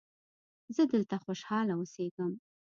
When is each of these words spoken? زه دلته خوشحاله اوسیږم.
زه 0.75 0.83
دلته 0.93 1.15
خوشحاله 1.25 1.73
اوسیږم. 1.75 2.31